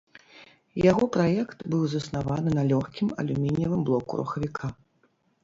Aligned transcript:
Яго 0.91 1.03
праект 1.15 1.59
быў 1.73 1.83
заснаваны 1.91 2.49
на 2.57 2.63
лёгкім 2.73 3.13
алюмініевым 3.25 3.87
блоку 3.93 4.11
рухавіка. 4.23 4.73